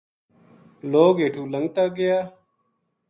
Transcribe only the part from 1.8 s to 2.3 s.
گیا